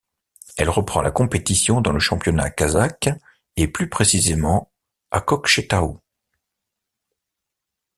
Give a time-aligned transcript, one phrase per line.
[0.57, 3.11] Elle reprend la compétition dans le championnat Kazakh
[3.55, 4.71] et plus précisément
[5.11, 5.99] à Kökchetaou.